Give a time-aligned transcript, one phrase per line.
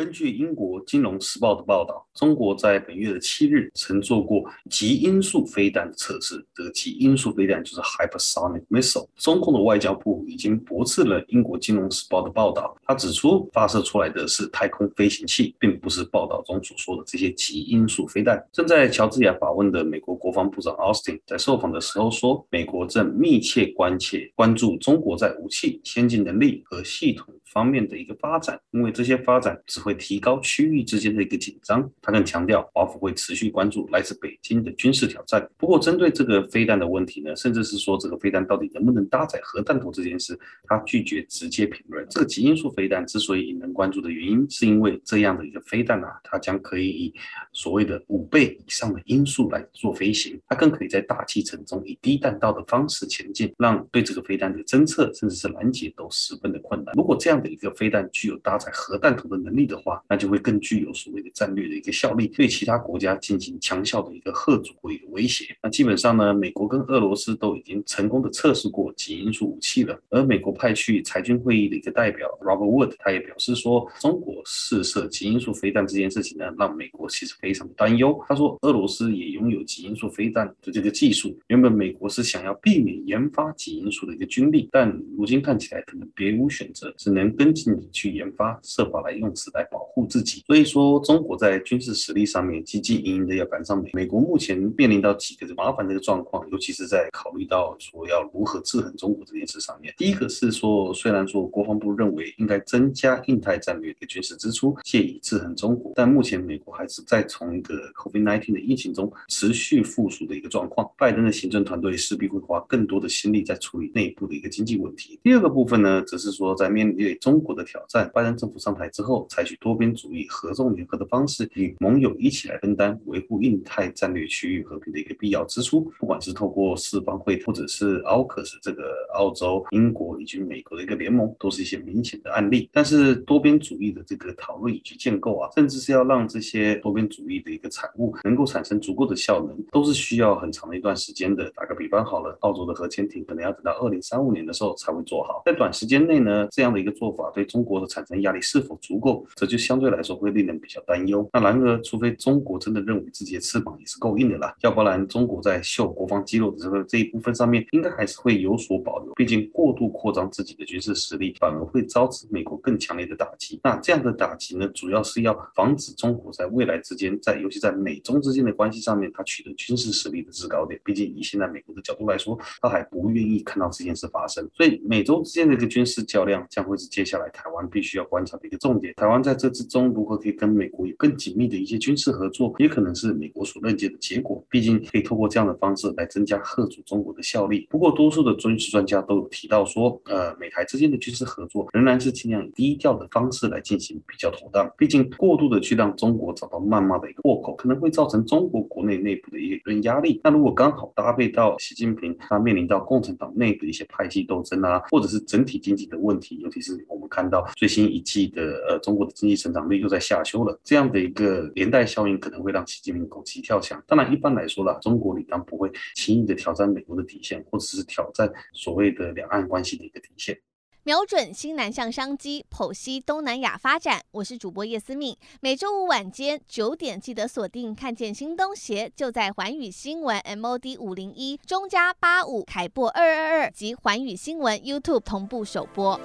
[0.00, 6.42] 根据英国金融时报的报道，中国在本月的七日曾做过极音速飞弹的测试。
[6.54, 9.06] 这个极音速飞弹就是 hypersonic missile。
[9.16, 18.42] 中共的外交部已经驳斥了英国金融时报的报道，他指出发射出来的是太空飞行器，并不是报道中所说的这些极音速飞弹。
[18.50, 29.96] 正在乔治亚访问的美国国防部长奥斯汀在受访的时候说，美国正密切关切关注中国在武器、先进能力和系统方面的一个发展，因为这些发展只会。
[30.00, 31.88] 提高区域之间的一个紧张。
[32.00, 35.46] 他更强调，华府会持续关注来自北京的军事挑战。
[35.58, 42.06] 不过，针对这个飞弹的问题呢，甚至是说这个飞弹到底能不能搭载核弹头这件事，他拒绝直接评论。
[42.08, 47.14] 这个极音速飞弹之所以引人关注的原因，是因为这样的一个飞弹啊，它将可以以
[47.52, 56.94] 所谓的五倍以上的音速来做飞行，它更可以在大气层中以低弹道的方式前进，让对这个飞弹的侦测甚至是拦截都十分的困难。
[56.96, 65.56] 如果这样的一个飞弹具有搭载核弹头的能力的话，那就会更具有所谓的战略的一个效力，对其他国家进行强效的一个核阻或一个威胁。
[65.62, 69.98] 那基本上呢，美国跟俄罗斯都已经成功的测试过极音速武器了。
[70.10, 78.18] 而美国派去裁军会议的一个代表 Robert Wood，他也表示说，中国试射极音速飞弹这件事情呢，让美国其实非常的担忧。
[78.28, 81.38] 他说，俄罗斯也拥有极音速飞弹的这个技术。
[81.48, 90.42] 原本美国是想要避免研发极音速的一个军力，但如今看起来可能别无选择，只能跟进的去研发，设法来用此来保护自己。
[90.46, 93.90] 所以说，中国在军事实力上面积极营营的要赶上美。
[93.92, 99.92] 美国目前面临到几个麻烦的一个状况，尤其是在考虑到说要如何制衡中国这件事上面。
[99.96, 110.90] 第一个是说，虽然说国防部认为应该增加印太战略的军事支出，借以制衡中国，但目前美国还是在从一个 COVID-19 的疫情中持续复苏的一个状况。
[110.96, 115.18] 拜登的行政团队势必会花更多的心力在处理内部的一个经济问题。
[115.22, 120.26] 第二个部分呢，则是说在面对中国的挑战，拜登政府上台之后，采取多边主义。
[120.30, 128.84] 合纵联合的方式，与盟友一起来分担维护印太战略区域和平的一个必要支出，不管是透过四方会，或者是 AUKUS 这个
[129.14, 132.70] 澳洲、英国以及美国的一个联盟，都是一些明显的案例。
[132.72, 141.50] 但是多边主义的这个讨论以及建构啊，甚至是要让这些多边主义的一个产物能够产生足够的效能，都是需要很长的一段时间的。
[141.56, 145.42] 打个比方好了，澳洲的核潜艇可能要等到二零三五年的时候才会做好。
[145.44, 150.10] 在短时间内呢，这样的一个做法对中国的产生压力是否足够，这就相对来说。
[150.20, 151.26] 会令人比较担忧。
[151.32, 159.14] 那然而，除非中国真的认为自己的翅膀也是够硬的了，要不然中国在秀国防肌肉的这个这一部分上面，应该还是会有所保留。
[159.14, 163.58] 毕竟过度扩张自己的军事实力，反而会招致美国更强烈的打击。
[163.62, 170.78] 那这样的打击呢，主要是要防止中国在未来之间，在尤其在美中之间的关系上面，它取得军事实力的制高点。
[170.84, 174.46] 毕竟以现在美国的角度来说，他还不愿意看到这件事发生。
[174.52, 178.92] 所以，美洲之间的一个军事较量，将会是接下来台湾必须要观察的一个重点。
[178.94, 179.80] 台湾在这之中。
[179.94, 184.44] 如何可以跟美国有更紧密的一些军事合作，也可能是美国所认结的结果。
[184.50, 187.66] 毕竟可以透过这样的方式来增加吓阻中国的效力。
[187.70, 194.70] 不过，多数的军事专家都有提到说，呃，美台之间的军事合作仍然是尽量以低调的方式来进行比较妥当。
[194.76, 200.20] 毕竟，过度的去让中国找到谩骂的一个破口，可能会造成中国国内内部的一个压力。
[200.22, 213.82] 那如果刚好搭配到习近平他面临到共产党内部的一些派系斗争啊，或者是整体经济的问题，尤其是我们看到最新一季的呃中国的经济成长率又在下修了，这样的一个连带效应可能会让习近平狗急跳墙。
[213.86, 220.38] 当然，一般来说啦，中国理当不会轻易的挑战美国的底线，或者是挑战所谓的两岸关系的一个底线。
[220.82, 224.00] 瞄准新南向商机，剖析东南亚发展。
[224.12, 236.00] 我是主播叶思敏，每周五晚间九点记得锁定，看见新东协就在环宇新闻 MOD 五零一中加八五凯博二二二及环宇新闻 YouTube 同步首播。